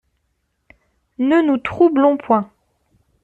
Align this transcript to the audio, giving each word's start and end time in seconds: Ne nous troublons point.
Ne 1.19 1.43
nous 1.47 1.59
troublons 1.59 2.17
point. 2.17 2.51